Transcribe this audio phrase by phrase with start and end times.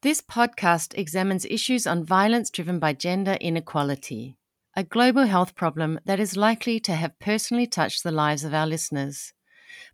[0.00, 4.36] This podcast examines issues on violence driven by gender inequality,
[4.76, 8.66] a global health problem that is likely to have personally touched the lives of our
[8.66, 9.32] listeners.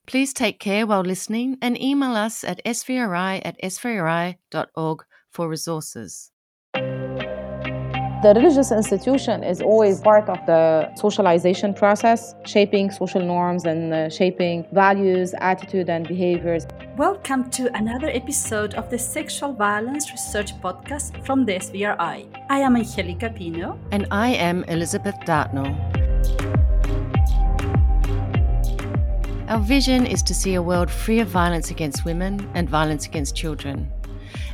[0.06, 6.30] Please take care while listening and email us at svri at svri.org for resources
[8.24, 14.08] the religious institution is always part of the socialization process, shaping social norms and uh,
[14.08, 16.66] shaping values, attitude, and behaviors.
[16.96, 22.26] Welcome to another episode of the Sexual Violence Research Podcast from the SVRI.
[22.48, 23.78] I am Angelica Pino.
[23.92, 25.76] And I am Elizabeth Dartnall.
[29.50, 33.36] Our vision is to see a world free of violence against women and violence against
[33.36, 33.92] children.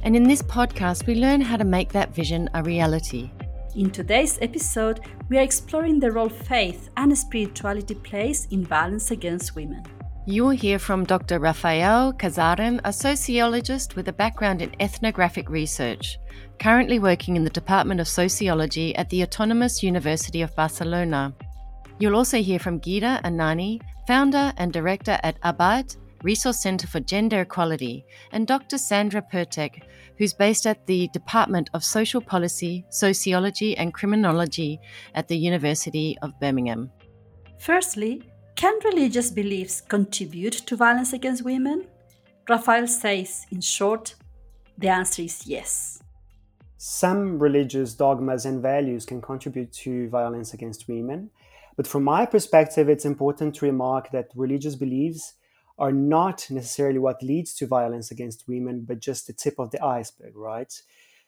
[0.02, 3.30] And in this podcast, we learn how to make that vision a reality.
[3.76, 4.98] In today's episode,
[5.28, 9.84] we are exploring the role faith and spirituality plays in violence against women.
[10.26, 11.38] You will hear from Dr.
[11.38, 16.18] Rafael Cazarin, a sociologist with a background in ethnographic research,
[16.58, 21.32] currently working in the Department of Sociology at the Autonomous University of Barcelona.
[22.00, 27.40] You'll also hear from Ghida Anani, founder and director at ABAAD, Resource Center for Gender
[27.40, 28.76] Equality, and Dr.
[28.76, 29.82] Sandra Pertek,
[30.18, 34.78] who's based at the Department of Social Policy, Sociology, and Criminology
[35.14, 36.90] at the University of Birmingham.
[37.58, 38.22] Firstly,
[38.54, 41.86] can religious beliefs contribute to violence against women?
[42.48, 44.14] Rafael says, in short,
[44.76, 46.02] the answer is yes.
[46.76, 51.30] Some religious dogmas and values can contribute to violence against women,
[51.76, 55.34] but from my perspective, it's important to remark that religious beliefs
[55.80, 59.82] are not necessarily what leads to violence against women, but just the tip of the
[59.82, 60.72] iceberg, right?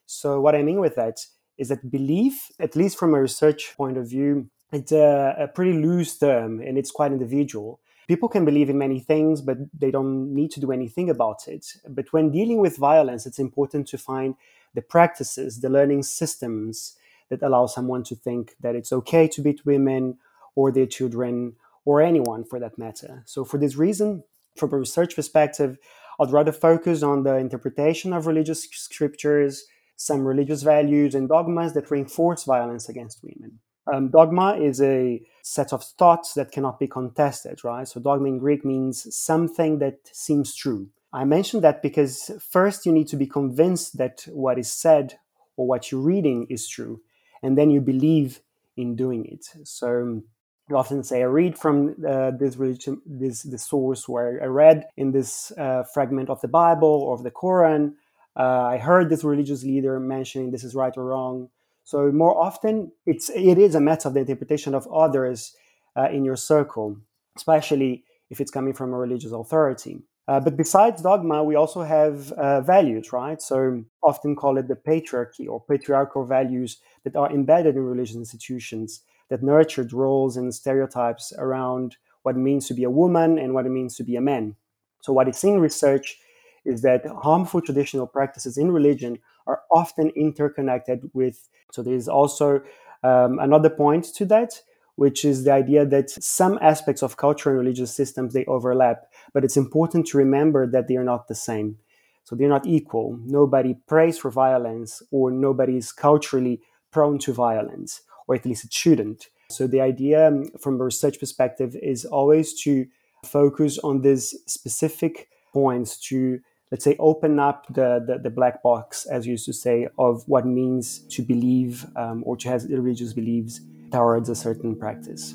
[0.06, 3.96] So, what I mean with that is that belief, at least from a research point
[3.96, 7.80] of view, it's a, a pretty loose term and it's quite individual.
[8.08, 11.66] People can believe in many things, but they don't need to do anything about it.
[11.88, 14.34] But when dealing with violence, it's important to find
[14.74, 16.96] the practices, the learning systems
[17.30, 20.18] that allow someone to think that it's okay to beat women
[20.54, 23.22] or their children or anyone for that matter.
[23.26, 24.24] So, for this reason,
[24.56, 25.78] from a research perspective,
[26.20, 29.64] I'd rather focus on the interpretation of religious scriptures,
[29.96, 33.60] some religious values and dogmas that reinforce violence against women.
[33.92, 37.86] Um, dogma is a set of thoughts that cannot be contested, right?
[37.86, 40.88] So, dogma in Greek means something that seems true.
[41.12, 45.18] I mention that because first you need to be convinced that what is said
[45.56, 47.00] or what you're reading is true,
[47.42, 48.40] and then you believe
[48.76, 49.46] in doing it.
[49.64, 50.22] So,
[50.70, 55.12] often say, I read from uh, this religion, this, the source where I read in
[55.12, 57.94] this uh, fragment of the Bible or of the Quran.
[58.36, 61.48] Uh, I heard this religious leader mentioning this is right or wrong.
[61.84, 65.54] So more often, it's it is a matter of the interpretation of others
[65.96, 66.96] uh, in your circle,
[67.36, 70.02] especially if it's coming from a religious authority.
[70.28, 73.42] Uh, but besides dogma, we also have uh, values, right?
[73.42, 79.02] So often call it the patriarchy or patriarchal values that are embedded in religious institutions
[79.32, 83.64] that nurtured roles and stereotypes around what it means to be a woman and what
[83.64, 84.56] it means to be a man.
[85.00, 86.18] So, what seen in research
[86.66, 91.48] is that harmful traditional practices in religion are often interconnected with.
[91.72, 92.60] So, there is also
[93.02, 94.60] um, another point to that,
[94.96, 99.44] which is the idea that some aspects of cultural and religious systems they overlap, but
[99.44, 101.78] it's important to remember that they are not the same.
[102.24, 103.18] So they're not equal.
[103.24, 106.60] Nobody prays for violence, or nobody is culturally
[106.90, 109.28] prone to violence or at least it shouldn't.
[109.50, 112.86] So the idea um, from a research perspective is always to
[113.26, 116.40] focus on these specific points to
[116.70, 120.26] let's say open up the, the, the, black box as you used to say of
[120.26, 123.60] what means to believe um, or to have religious beliefs
[123.92, 125.34] towards a certain practice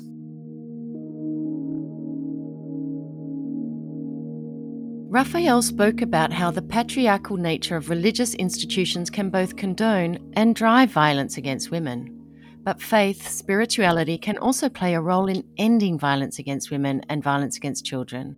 [5.10, 10.90] Rafael spoke about how the patriarchal nature of religious institutions can both condone and drive
[10.90, 12.17] violence against women.
[12.64, 17.56] But faith, spirituality can also play a role in ending violence against women and violence
[17.56, 18.36] against children.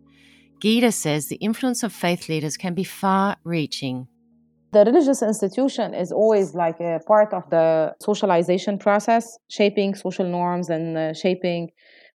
[0.60, 4.06] Ghida says the influence of faith leaders can be far reaching.
[4.72, 10.68] The religious institution is always like a part of the socialization process, shaping social norms
[10.70, 11.70] and uh, shaping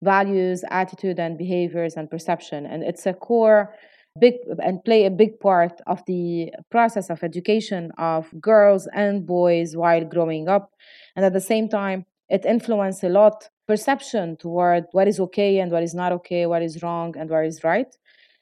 [0.03, 2.65] values, attitude, and behaviors and perception.
[2.65, 3.73] And it's a core
[4.19, 9.75] big and play a big part of the process of education of girls and boys
[9.75, 10.71] while growing up.
[11.15, 15.71] And at the same time it influences a lot perception toward what is okay and
[15.71, 17.95] what is not okay what is wrong and what is right.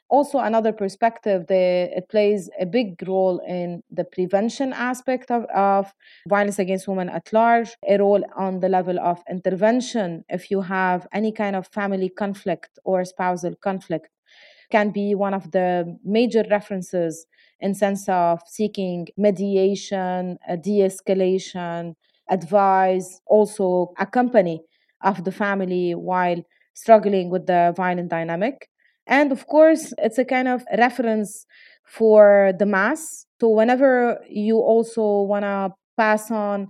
[0.10, 5.94] Also another perspective the, it plays a big role in the prevention aspect of, of
[6.28, 11.08] violence against women at large a role on the level of intervention if you have
[11.14, 14.10] any kind of family conflict or spousal conflict
[14.72, 17.26] can be one of the major references
[17.60, 21.96] in sense of seeking mediation, de-escalation,
[22.30, 24.62] advise, also accompany
[25.04, 26.42] of the family while
[26.74, 28.70] struggling with the violent dynamic.
[29.06, 31.46] And of course, it's a kind of reference
[31.86, 33.26] for the mass.
[33.40, 36.70] So whenever you also want to pass on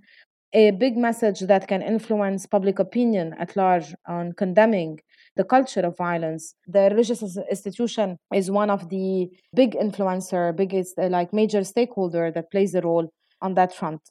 [0.54, 5.00] a big message that can influence public opinion at large on condemning
[5.36, 6.56] the culture of violence.
[6.68, 12.52] The religious institution is one of the big influencer, biggest uh, like major stakeholder that
[12.52, 13.10] plays a role
[13.42, 14.02] on that front.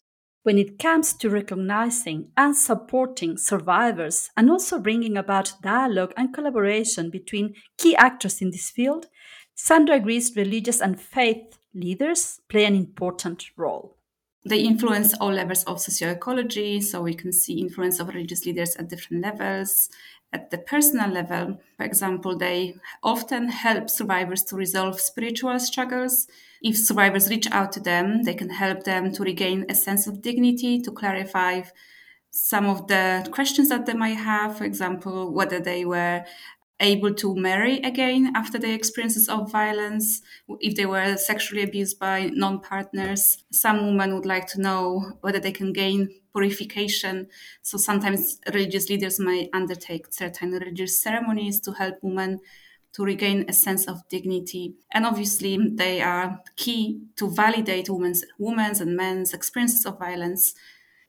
[0.43, 7.11] When it comes to recognizing and supporting survivors and also bringing about dialogue and collaboration
[7.11, 9.07] between key actors in this field,
[9.55, 13.99] Sandra agrees religious and faith leaders play an important role.
[14.47, 18.89] They influence all levels of socioecology, so we can see influence of religious leaders at
[18.89, 19.91] different levels.
[20.33, 26.29] At the personal level, for example, they often help survivors to resolve spiritual struggles.
[26.63, 30.23] If survivors reach out to them, they can help them to regain a sense of
[30.23, 31.63] dignity, to clarify
[32.31, 36.25] some of the questions that they might have, for example, whether they were
[36.81, 40.23] able to marry again after the experiences of violence,
[40.61, 43.45] if they were sexually abused by non partners.
[43.53, 47.29] Some women would like to know whether they can gain purification.
[47.63, 52.41] So sometimes religious leaders may undertake certain religious ceremonies to help women
[52.93, 54.75] to regain a sense of dignity.
[54.93, 60.55] And obviously, they are key to validate women's, women's and men's experiences of violence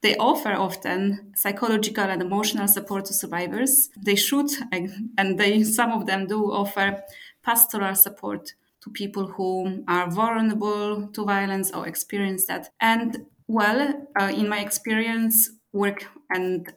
[0.02, 3.90] they offer often psychological and emotional support to survivors.
[4.04, 7.04] They should, and they some of them do offer
[7.44, 12.70] pastoral support to people who are vulnerable to violence or experience that.
[12.80, 16.72] And well, uh, in my experience, work and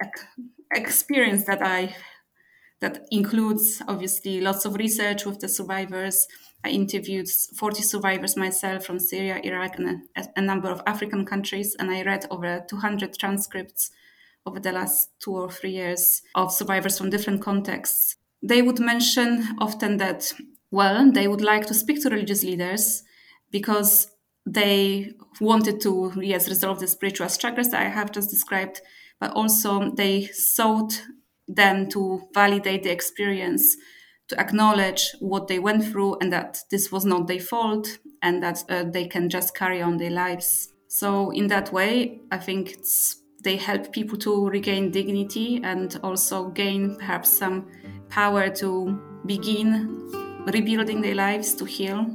[0.75, 1.95] experience that I
[2.81, 6.27] that includes obviously lots of research with the survivors
[6.65, 11.77] I interviewed 40 survivors myself from Syria, Iraq, and a, a, number of African countries,
[11.79, 13.91] and I read over 200 transcripts
[14.47, 18.17] over the last two or three years of survivors from different contexts.
[18.43, 20.33] They would mention often that,
[20.71, 23.03] well, they would like to speak to religious leaders
[23.51, 24.11] because
[24.47, 28.81] they wanted to, yes, resolve the spiritual struggles that I have just described,
[29.21, 31.03] but also they sought
[31.47, 33.77] them to validate the experience
[34.29, 38.65] to acknowledge what they went through and that this was not their fault and that
[38.69, 40.73] uh, they can just carry on their lives.
[40.89, 42.77] So, in that way, I think
[43.43, 47.67] they help people to regain dignity and also gain perhaps some
[48.09, 50.11] power to begin
[50.47, 52.07] rebuilding their lives to heal.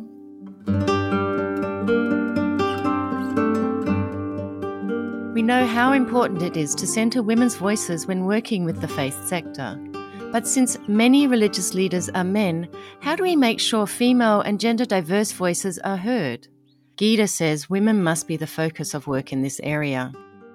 [5.33, 9.27] We know how important it is to centre women's voices when working with the faith
[9.27, 9.79] sector.
[10.31, 14.85] But since many religious leaders are men, how do we make sure female and gender
[14.85, 16.47] diverse voices are heard?
[16.97, 20.11] Ghida says women must be the focus of work in this area.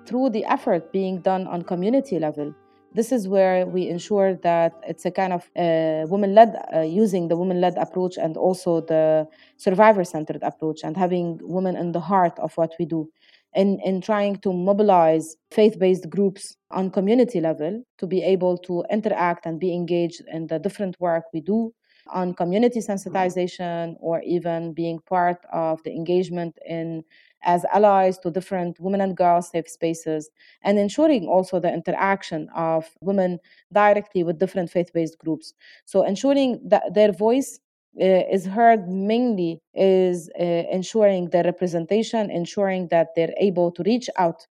[0.06, 2.55] Through the effort being done on community level,
[2.93, 7.27] this is where we ensure that it's a kind of uh, women led, uh, using
[7.27, 12.00] the women led approach and also the survivor centered approach and having women in the
[12.00, 13.11] heart of what we do
[13.55, 18.85] in, in trying to mobilize faith based groups on community level to be able to
[18.91, 21.73] interact and be engaged in the different work we do
[22.12, 27.03] on community sensitization or even being part of the engagement in
[27.45, 30.31] as allies to different women and girls safe spaces
[30.63, 33.39] and ensuring also the interaction of women
[33.73, 35.53] directly with different faith-based groups.
[35.84, 37.61] So ensuring that their voice
[37.96, 44.46] is heard mainly is uh, ensuring their representation, ensuring that they're able to reach out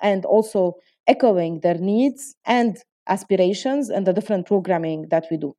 [0.00, 0.74] and also
[1.06, 5.54] echoing their needs and aspirations and the different programming that we do.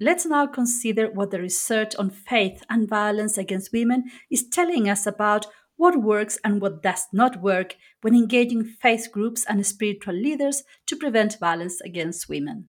[0.00, 5.06] Let's now consider what the research on faith and violence against women is telling us
[5.06, 10.62] about what works and what does not work when engaging faith groups and spiritual leaders
[10.86, 12.68] to prevent violence against women.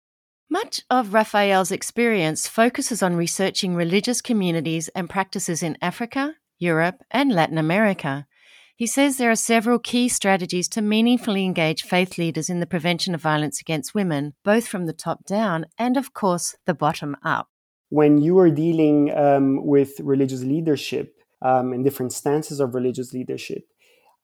[0.51, 7.31] Much of Rafael's experience focuses on researching religious communities and practices in Africa, Europe, and
[7.31, 8.25] Latin America.
[8.75, 13.13] He says there are several key strategies to meaningfully engage faith leaders in the prevention
[13.13, 17.49] of violence against women, both from the top down and, of course, the bottom up.
[17.89, 21.13] When you are dealing um, with religious leadership
[21.43, 23.67] um, in different stances of religious leadership,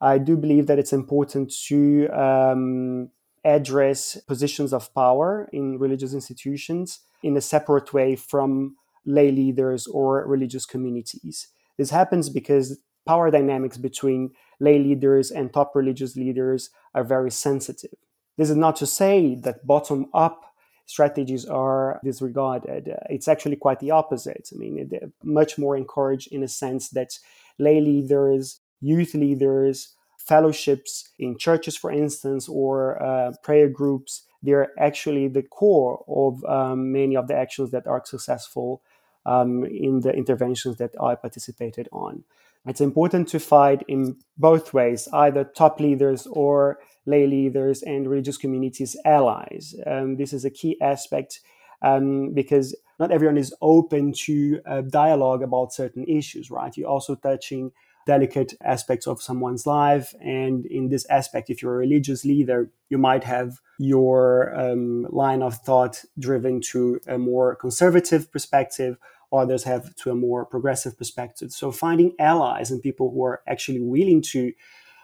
[0.02, 3.10] I do believe that it's important to um,
[3.46, 8.76] address positions of power in religious institutions in a separate way from
[9.06, 11.48] lay leaders or religious communities.
[11.78, 17.98] This happens because power dynamics between lay leaders and top religious leaders are very sensitive.
[18.38, 20.42] This is not to say that bottom up
[20.88, 22.94] strategies are disregarded.
[23.10, 24.50] It's actually quite the opposite.
[24.54, 24.90] I mean,
[25.24, 27.18] much more encouraged in a sense that
[27.58, 29.95] lay leaders, youth leaders,
[30.26, 34.24] fellowships in churches, for instance, or uh, prayer groups.
[34.42, 38.82] They're actually the core of um, many of the actions that are successful
[39.26, 42.24] um, in the interventions that I participated on.
[42.68, 48.38] It's important to fight in both ways, either top leaders or lay leaders and religious
[48.38, 49.76] communities allies.
[49.86, 51.42] Um, this is a key aspect
[51.84, 56.76] um, because not everyone is open to a dialogue about certain issues, right?
[56.76, 57.72] You're also touching
[58.06, 60.14] delicate aspects of someone's life.
[60.22, 65.42] And in this aspect, if you're a religious leader, you might have your um, line
[65.42, 68.98] of thought driven to a more conservative perspective,
[69.34, 71.52] others have to a more progressive perspective.
[71.52, 74.54] So finding allies and people who are actually willing to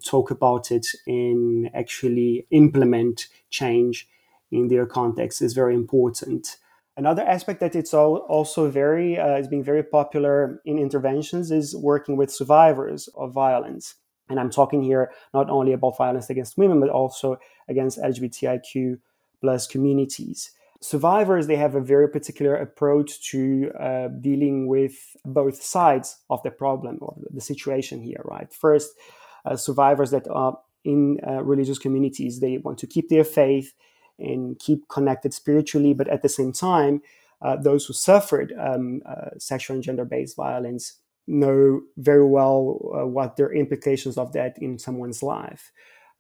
[0.06, 4.08] talk about it and actually implement change
[4.52, 6.58] in their context is very important.
[7.02, 12.16] Another aspect that it's also very uh, is being very popular in interventions is working
[12.16, 13.96] with survivors of violence.
[14.30, 19.00] And I'm talking here not only about violence against women, but also against LGBTIQ
[19.42, 20.52] plus communities.
[20.80, 26.52] Survivors, they have a very particular approach to uh, dealing with both sides of the
[26.52, 28.54] problem or the situation here, right?
[28.54, 28.92] First,
[29.44, 33.74] uh, survivors that are in uh, religious communities, they want to keep their faith,
[34.22, 37.02] and keep connected spiritually, but at the same time,
[37.42, 43.06] uh, those who suffered um, uh, sexual and gender based violence know very well uh,
[43.06, 45.72] what their implications of that in someone's life.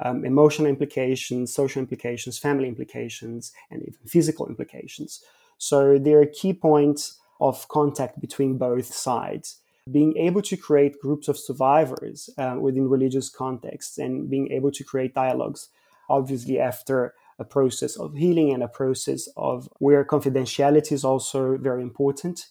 [0.03, 5.23] Um, emotional implications, social implications, family implications, and even physical implications.
[5.59, 9.57] So there are key points of contact between both sides.
[9.91, 14.83] Being able to create groups of survivors uh, within religious contexts and being able to
[14.83, 15.69] create dialogues,
[16.09, 21.81] obviously after a process of healing and a process of where confidentiality is also very
[21.81, 22.45] important.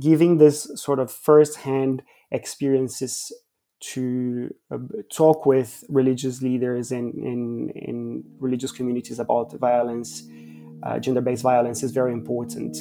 [0.00, 3.32] Giving this sort of first-hand experiences
[3.80, 4.78] to uh,
[5.12, 10.22] talk with religious leaders and in, in, religious communities about violence,
[10.84, 12.76] uh, gender-based violence is very important.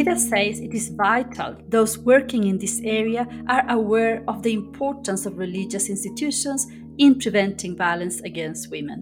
[0.00, 5.26] Ghida says it is vital those working in this area are aware of the importance
[5.26, 6.66] of religious institutions
[6.96, 8.98] in preventing violence against women.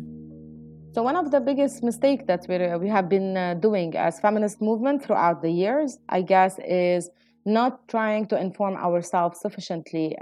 [0.92, 4.60] So one of the biggest mistakes that we we have been uh, doing as feminist
[4.60, 7.10] movement throughout the years, I guess, is
[7.44, 10.16] not trying to inform ourselves sufficiently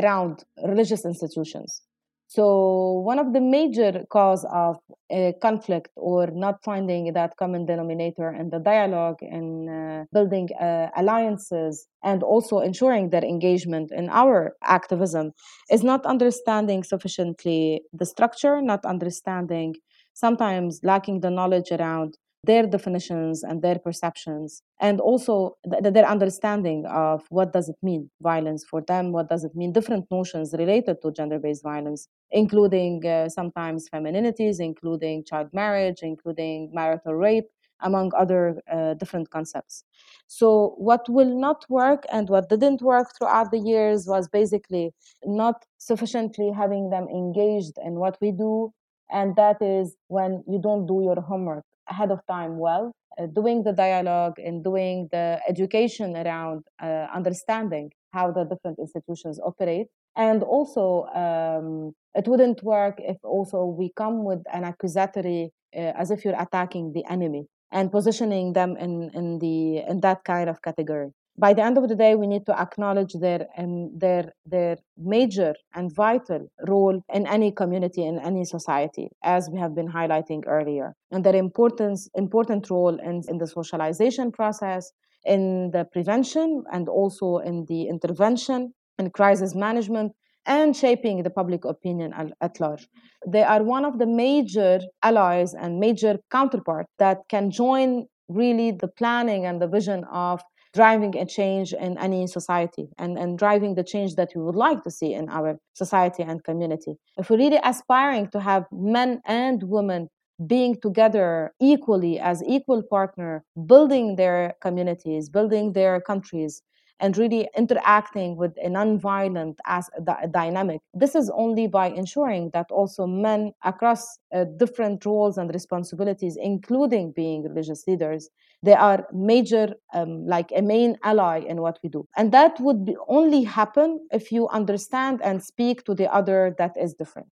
[0.00, 1.82] around religious institutions.
[2.30, 4.76] So one of the major cause of
[5.10, 10.88] a conflict or not finding that common denominator in the dialogue and uh, building uh,
[10.94, 15.32] alliances and also ensuring their engagement in our activism
[15.70, 19.74] is not understanding sufficiently the structure, not understanding
[20.12, 26.86] sometimes lacking the knowledge around their definitions and their perceptions and also th- their understanding
[26.86, 30.96] of what does it mean violence for them what does it mean different notions related
[31.02, 37.46] to gender-based violence including uh, sometimes femininities including child marriage including marital rape
[37.80, 39.84] among other uh, different concepts.
[40.26, 44.90] So what will not work and what didn't work throughout the years was basically
[45.24, 48.72] not sufficiently having them engaged in what we do
[49.10, 53.64] and that is when you don't do your homework ahead of time well, uh, doing
[53.64, 59.88] the dialogue and doing the education around uh, understanding how the different institutions operate.
[60.16, 66.10] And also, um, it wouldn't work if also we come with an accusatory, uh, as
[66.10, 70.62] if you're attacking the enemy and positioning them in, in the in that kind of
[70.62, 74.76] category by the end of the day, we need to acknowledge their um, their their
[74.96, 80.42] major and vital role in any community in any society, as we have been highlighting
[80.46, 84.92] earlier, and their importance important role in, in the socialization process,
[85.24, 90.12] in the prevention, and also in the intervention and crisis management
[90.46, 92.88] and shaping the public opinion at large.
[93.26, 98.88] They are one of the major allies and major counterparts that can join really the
[98.88, 100.40] planning and the vision of
[100.74, 104.82] driving a change in any society and, and driving the change that we would like
[104.84, 106.96] to see in our society and community.
[107.16, 110.08] If we're really aspiring to have men and women
[110.46, 116.62] being together equally as equal partner, building their communities, building their countries,
[117.00, 119.88] and really interacting with a non-violent as
[120.30, 120.80] dynamic.
[120.94, 127.12] This is only by ensuring that also men across uh, different roles and responsibilities, including
[127.12, 128.30] being religious leaders,
[128.62, 132.06] they are major, um, like a main ally in what we do.
[132.16, 136.76] And that would be only happen if you understand and speak to the other that
[136.76, 137.28] is different.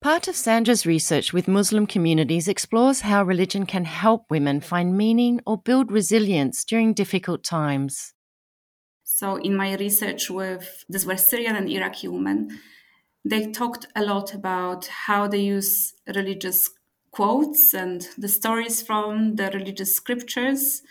[0.00, 5.40] Part of Sandra's research with Muslim communities explores how religion can help women find meaning
[5.46, 8.12] or build resilience during difficult times.
[9.14, 12.60] So, in my research with these were Syrian and Iraqi women,
[13.26, 16.70] they talked a lot about how they use religious
[17.10, 20.82] quotes and the stories from the religious scriptures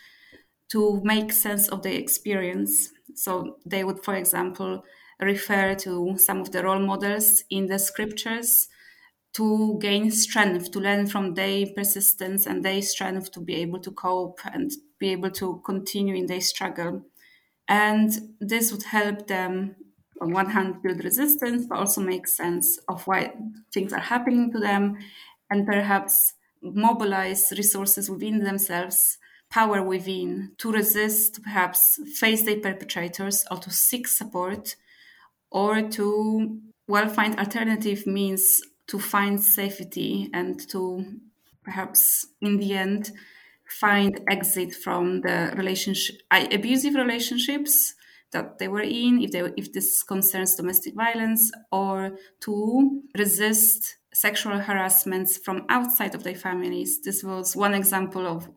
[0.69, 2.93] to make sense of their experience.
[3.15, 4.83] So, they would, for example,
[5.19, 8.69] refer to some of the role models in the scriptures
[9.33, 13.91] to gain strength, to learn from their persistence and their strength to be able to
[13.91, 17.10] cope and be able to continue in their struggle.
[17.67, 19.75] And this would help them,
[20.21, 23.33] on one hand, build resistance, but also make sense of why
[23.73, 24.97] things are happening to them
[25.49, 29.17] and perhaps mobilize resources within themselves,
[29.49, 34.75] power within to resist, perhaps face their perpetrators or to seek support
[35.51, 41.05] or to well find alternative means to find safety and to
[41.63, 43.11] perhaps in the end
[43.79, 47.95] find exit from the relationship abusive relationships
[48.31, 54.57] that they were in if they if this concerns domestic violence or to resist sexual
[54.59, 57.01] harassments from outside of their families.
[57.01, 58.49] This was one example of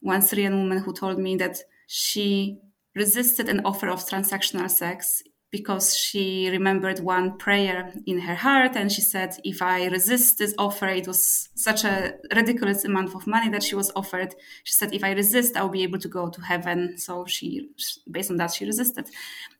[0.00, 2.58] one syrian woman who told me that she
[2.94, 8.92] resisted an offer of transactional sex because she remembered one prayer in her heart and
[8.92, 13.48] she said if i resist this offer it was such a ridiculous amount of money
[13.48, 14.34] that she was offered.
[14.64, 16.98] She said if i resist i'll be able to go to heaven.
[16.98, 17.70] So she
[18.10, 19.08] based on that she resisted.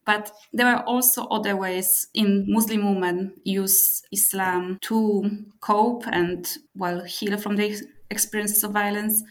[0.04, 7.02] But there are also other ways in muslim women use islam to cope and well
[7.04, 7.80] heal from the
[8.10, 9.22] experiences of violence.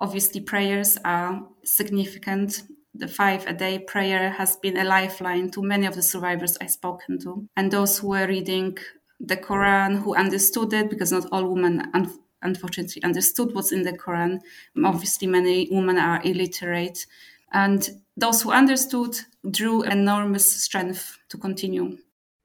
[0.00, 2.62] Obviously prayers are significant
[2.98, 6.70] the five a day prayer has been a lifeline to many of the survivors I've
[6.70, 7.48] spoken to.
[7.56, 8.78] And those who were reading
[9.20, 13.92] the Quran, who understood it, because not all women un- unfortunately understood what's in the
[13.92, 14.40] Quran.
[14.84, 17.06] Obviously, many women are illiterate.
[17.52, 19.16] And those who understood
[19.50, 21.98] drew enormous strength to continue.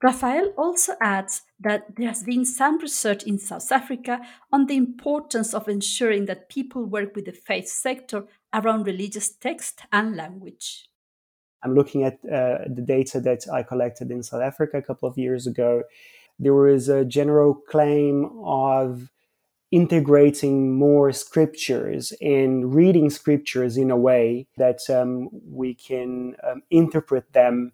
[0.03, 4.19] Rafael also adds that there has been some research in South Africa
[4.51, 9.81] on the importance of ensuring that people work with the faith sector around religious text
[9.91, 10.89] and language.
[11.63, 15.17] I'm looking at uh, the data that I collected in South Africa a couple of
[15.17, 15.83] years ago.
[16.39, 19.09] There was a general claim of
[19.71, 27.31] integrating more scriptures and reading scriptures in a way that um, we can um, interpret
[27.31, 27.71] them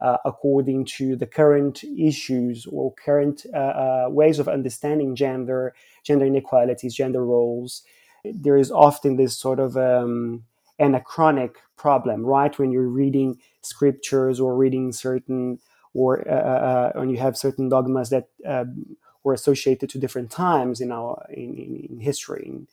[0.00, 6.26] uh, according to the current issues or current uh, uh, ways of understanding gender, gender
[6.26, 7.82] inequalities, gender roles.
[8.24, 10.44] There is often this sort of um,
[10.78, 12.56] anachronic problem, right?
[12.58, 15.58] When you're reading scriptures or reading certain,
[15.92, 20.30] or uh, uh, uh, when you have certain dogmas that um, were associated to different
[20.30, 22.66] times in our in, in, in history, in,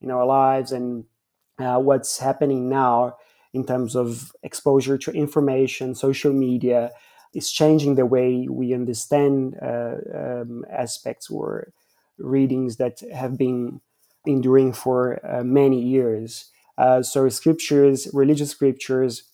[0.00, 1.04] in, our lives, and
[1.58, 3.16] what's happening now
[3.52, 6.90] in terms of exposure to information, social media,
[7.34, 11.72] is changing the way we understand uh, um, aspects or
[12.18, 13.80] readings that have been
[14.26, 16.50] enduring for uh, many years.
[16.78, 19.24] Uh, so, scriptures, religious scriptures,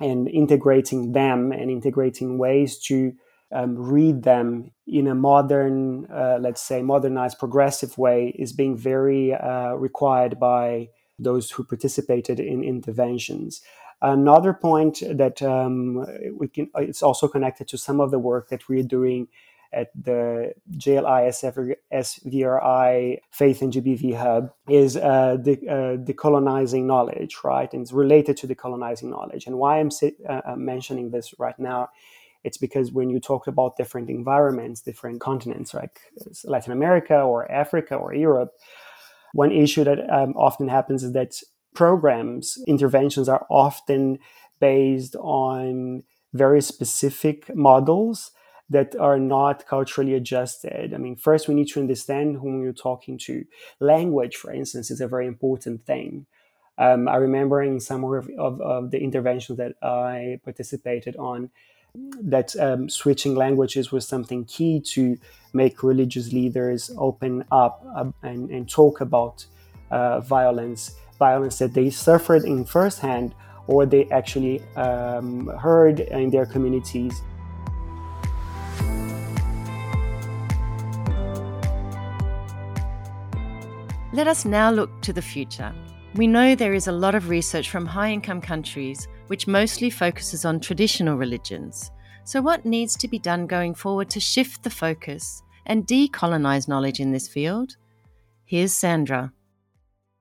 [0.00, 3.12] and integrating them and integrating ways to
[3.52, 9.32] um, read them in a modern, uh, let's say, modernized, progressive way is being very
[9.32, 13.62] uh, required by those who participated in interventions.
[14.02, 16.06] Another point that um,
[16.36, 19.28] we can, it's also connected to some of the work that we're doing
[19.72, 21.28] at the JLI
[21.92, 27.72] SVRI Faith and GBV Hub is uh, the uh, decolonizing knowledge, right?
[27.72, 29.46] And it's related to decolonizing knowledge.
[29.46, 31.90] And why I'm uh, uh, mentioning this right now,
[32.44, 36.00] it's because when you talk about different environments, different continents, like
[36.44, 38.52] Latin America or Africa or Europe,
[39.32, 41.40] one issue that um, often happens is that
[41.74, 44.18] programs, interventions are often
[44.60, 46.02] based on
[46.32, 48.30] very specific models
[48.68, 50.92] that are not culturally adjusted.
[50.92, 53.44] I mean, first we need to understand whom you're talking to.
[53.78, 56.26] Language, for instance, is a very important thing.
[56.78, 61.50] Um, I remember in some of, of, of, the interventions that I participated on
[62.20, 65.16] that um, switching languages was something key to
[65.54, 69.46] make religious leaders open up uh, and, and, talk about
[69.90, 73.34] uh, violence, violence that they suffered in firsthand
[73.66, 77.22] or they actually um, heard in their communities.
[84.16, 85.74] Let us now look to the future.
[86.14, 90.46] We know there is a lot of research from high income countries which mostly focuses
[90.46, 91.90] on traditional religions.
[92.24, 96.98] So, what needs to be done going forward to shift the focus and decolonize knowledge
[96.98, 97.76] in this field?
[98.46, 99.34] Here's Sandra.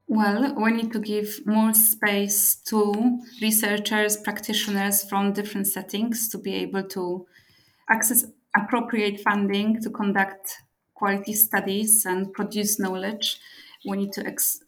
[0.07, 6.53] Well, we need to give more space to researchers, practitioners from different settings to be
[6.55, 7.25] able to
[7.89, 8.25] access
[8.57, 10.51] appropriate funding to conduct
[10.95, 13.39] quality studies and produce knowledge.
[13.87, 14.61] We need to ex-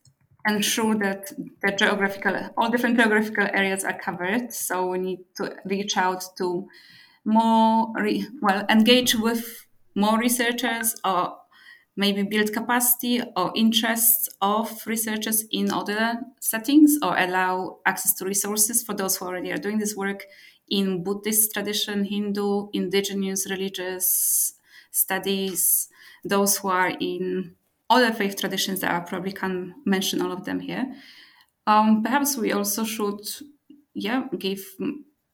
[0.48, 4.54] ensure that the geographical, all different geographical areas are covered.
[4.54, 6.68] So we need to reach out to
[7.26, 11.38] more, re- well, engage with more researchers or
[11.96, 18.84] maybe build capacity or interests of researchers in other settings or allow access to resources
[18.84, 20.24] for those who already are doing this work
[20.70, 24.54] in Buddhist tradition, Hindu, indigenous religious
[24.92, 25.88] studies,
[26.24, 27.56] those who are in
[27.89, 30.86] other faith traditions that I probably can't mention all of them here.
[31.65, 33.21] Um, perhaps we also should,
[33.93, 34.63] yeah, give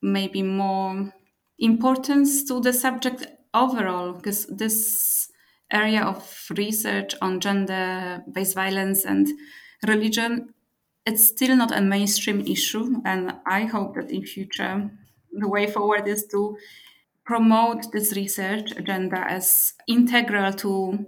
[0.02, 1.12] maybe more
[1.58, 5.28] importance to the subject overall, because this
[5.70, 9.28] area of research on gender-based violence and
[9.86, 10.54] religion,
[11.06, 14.90] it's still not a mainstream issue, and I hope that in future
[15.32, 16.56] the way forward is to
[17.24, 21.04] promote this research agenda as integral to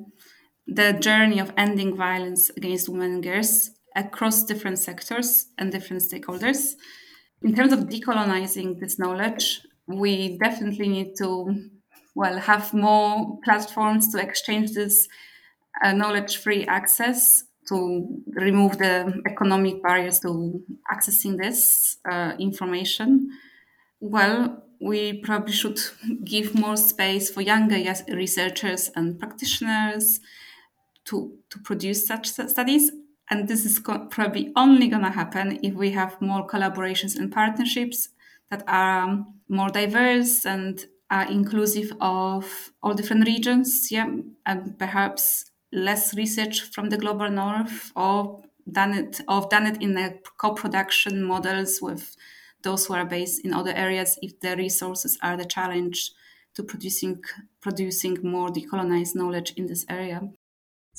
[0.66, 6.74] the journey of ending violence against women and girls across different sectors and different stakeholders.
[7.42, 11.68] In terms of decolonizing this knowledge, we definitely need to
[12.14, 15.06] well have more platforms to exchange this
[15.84, 23.28] uh, knowledge-free access to remove the economic barriers to accessing this uh, information.
[24.00, 25.80] Well, we probably should
[26.24, 27.76] give more space for younger
[28.08, 30.20] researchers and practitioners
[31.06, 32.90] to, to produce such studies.
[33.30, 38.08] And this is probably only going to happen if we have more collaborations and partnerships
[38.50, 43.90] that are um, more diverse and are inclusive of all different regions.
[43.90, 44.10] Yeah,
[44.44, 49.96] and perhaps less research from the global north, or done it, or done it in
[49.96, 52.16] a co-production models with
[52.62, 54.18] those who are based in other areas.
[54.22, 56.12] If the resources are the challenge
[56.54, 57.22] to producing
[57.60, 60.22] producing more decolonized knowledge in this area.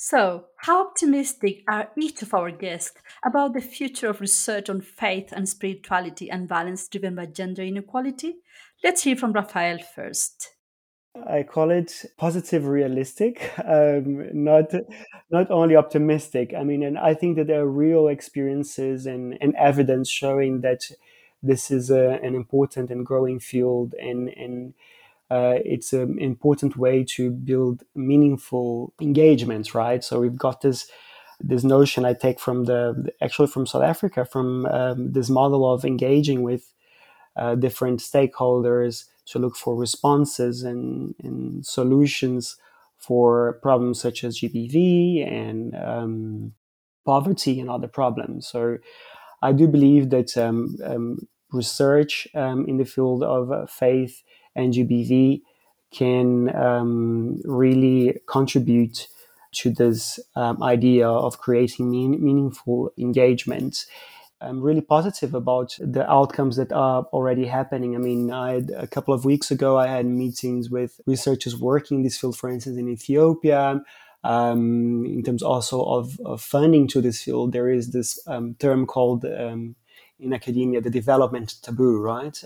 [0.00, 5.32] So, how optimistic are each of our guests about the future of research on faith
[5.32, 8.36] and spirituality and violence driven by gender inequality?
[8.84, 10.54] Let's hear from Rafael first.
[11.26, 14.72] I call it positive realistic, um, not
[15.30, 16.54] not only optimistic.
[16.56, 20.92] I mean, and I think that there are real experiences and, and evidence showing that
[21.42, 24.74] this is a, an important and growing field, and and
[25.30, 30.02] uh, it's an important way to build meaningful engagements, right?
[30.02, 30.88] So we've got this
[31.40, 35.84] this notion I take from the actually from South Africa, from um, this model of
[35.84, 36.72] engaging with
[37.36, 42.56] uh, different stakeholders to look for responses and, and solutions
[42.96, 46.52] for problems such as GBV and um,
[47.04, 48.48] poverty and other problems.
[48.48, 48.78] So
[49.40, 54.22] I do believe that um, um, research um, in the field of uh, faith
[54.58, 55.42] and GBV
[55.90, 59.08] can um, really contribute
[59.52, 63.86] to this um, idea of creating mean, meaningful engagement.
[64.40, 67.94] I'm really positive about the outcomes that are already happening.
[67.94, 71.98] I mean, I had, a couple of weeks ago, I had meetings with researchers working
[71.98, 73.82] in this field, for instance, in Ethiopia.
[74.24, 78.84] Um, in terms also of, of, funding to this field, there is this um, term
[78.84, 79.76] called um,
[80.18, 82.42] in academia the development taboo, right?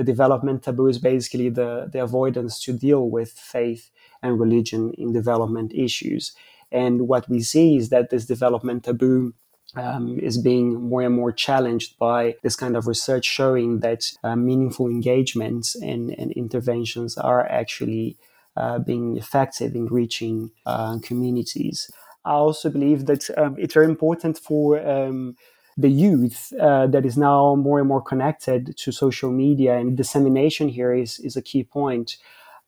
[0.00, 3.90] The development taboo is basically the, the avoidance to deal with faith
[4.22, 6.32] and religion in development issues.
[6.72, 9.34] And what we see is that this development taboo
[9.76, 14.36] um, is being more and more challenged by this kind of research showing that uh,
[14.36, 18.16] meaningful engagements and, and, interventions are actually
[18.56, 21.90] uh, being effective in reaching uh, communities.
[22.24, 25.36] I also believe that um, it's very important for um,
[25.80, 30.68] the youth uh, that is now more and more connected to social media and dissemination
[30.68, 32.16] here is, is a key point.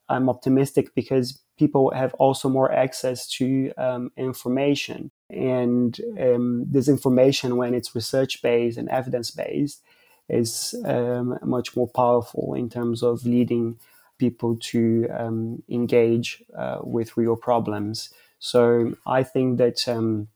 [0.09, 5.11] I'm optimistic because people have also more access to um, information.
[5.31, 9.83] And um, this information, when it's research based and evidence based,
[10.29, 13.79] is um, much more powerful in terms of leading
[14.19, 18.11] people to um, engage uh, with real problems.
[18.39, 20.29] So I think that um,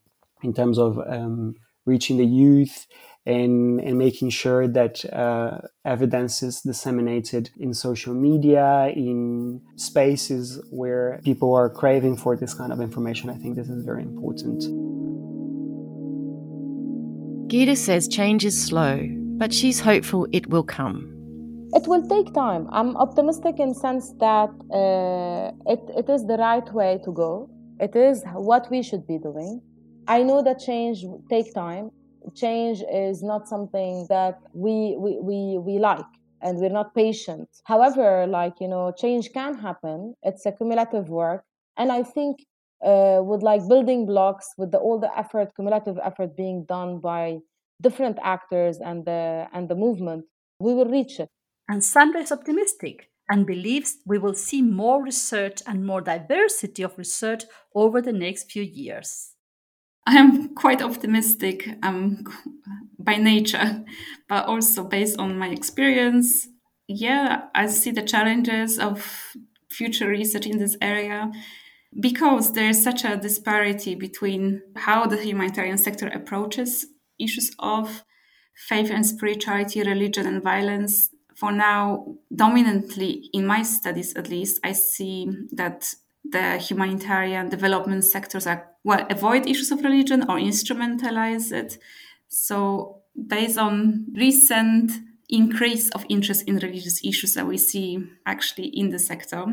[0.43, 1.55] in terms of um,
[1.87, 2.85] reaching the youth
[3.25, 11.19] and, and making sure that uh, evidence is disseminated in social media, in spaces where
[11.23, 13.29] people are craving for this kind of information.
[13.29, 14.63] I think this is very important.
[17.51, 19.07] Ghida says change is slow,
[19.41, 21.13] but she's hopeful it will come.
[21.73, 22.67] It will take time.
[22.71, 27.49] I'm optimistic in sense that uh, it, it is the right way to go.
[27.79, 29.61] It is what we should be doing.
[30.07, 31.91] I know that change take time.
[32.33, 36.05] Change is not something that we, we, we, we like
[36.41, 37.49] and we're not patient.
[37.65, 40.13] However, like, you know, change can happen.
[40.23, 41.43] It's a cumulative work.
[41.77, 42.37] And I think
[42.85, 47.39] uh, with like building blocks, with the, all the effort, cumulative effort being done by
[47.81, 50.25] different actors and the, and the movement,
[50.59, 51.29] we will reach it.
[51.67, 56.97] And Sandra is optimistic and believes we will see more research and more diversity of
[56.97, 57.43] research
[57.75, 59.33] over the next few years.
[60.07, 62.23] I am quite optimistic um,
[62.97, 63.83] by nature,
[64.29, 66.47] but also based on my experience.
[66.87, 69.35] Yeah, I see the challenges of
[69.69, 71.29] future research in this area
[71.99, 76.85] because there is such a disparity between how the humanitarian sector approaches
[77.19, 78.05] issues of
[78.55, 81.09] faith and spirituality, religion and violence.
[81.35, 85.93] For now, dominantly in my studies at least, I see that
[86.31, 91.77] the humanitarian development sectors are well avoid issues of religion or instrumentalize it.
[92.27, 94.91] So based on recent
[95.29, 99.45] increase of interest in religious issues that we see actually in the sector,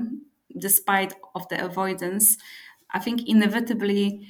[0.57, 2.37] despite of the avoidance,
[2.93, 4.29] I think inevitably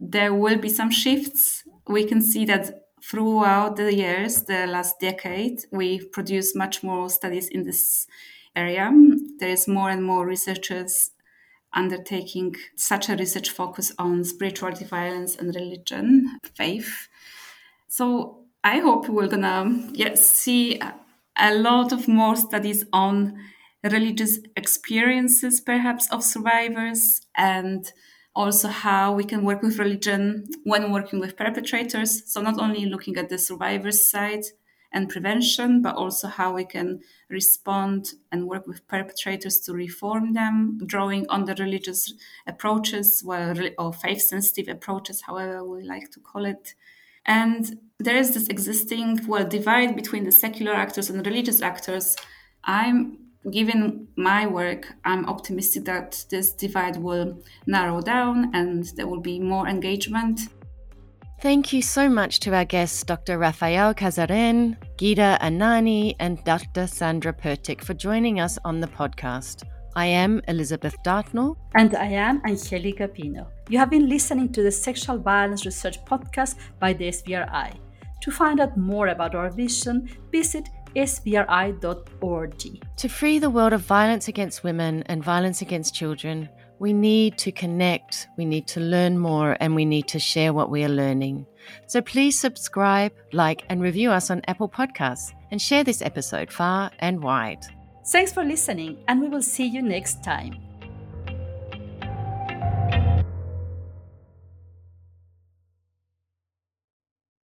[0.00, 1.64] there will be some shifts.
[1.86, 7.48] We can see that throughout the years, the last decade, we've produced much more studies
[7.48, 8.06] in this
[8.54, 8.90] area.
[9.38, 11.10] There is more and more researchers
[11.76, 17.08] undertaking such a research focus on spirituality, violence, and religion, faith.
[17.86, 20.80] So I hope we're gonna see
[21.38, 23.38] a lot of more studies on
[23.84, 27.92] religious experiences, perhaps of survivors, and
[28.34, 32.30] also how we can work with religion when working with perpetrators.
[32.30, 34.44] So, not only looking at the survivors' side
[34.96, 40.78] and prevention, but also how we can respond and work with perpetrators to reform them,
[40.86, 42.14] drawing on the religious
[42.46, 43.22] approaches
[43.78, 46.74] or faith sensitive approaches, however we like to call it.
[47.26, 52.16] And there is this existing well divide between the secular actors and religious actors.
[52.64, 53.18] I'm
[53.50, 59.40] given my work, I'm optimistic that this divide will narrow down and there will be
[59.40, 60.40] more engagement.
[61.46, 63.38] Thank you so much to our guests, Dr.
[63.38, 66.88] Rafael Cazarin, Ghida Anani, and Dr.
[66.88, 69.62] Sandra Pertek for joining us on the podcast.
[69.94, 71.54] I am Elizabeth Dartnall.
[71.76, 73.46] And I am Angelica Pino.
[73.68, 77.76] You have been listening to the Sexual Violence Research Podcast by the SVRI.
[78.22, 82.62] To find out more about our vision, visit svri.org.
[82.96, 87.52] To free the world of violence against women and violence against children, we need to
[87.52, 91.46] connect, we need to learn more, and we need to share what we are learning.
[91.86, 96.90] So please subscribe, like, and review us on Apple Podcasts and share this episode far
[96.98, 97.64] and wide.
[98.06, 100.65] Thanks for listening, and we will see you next time.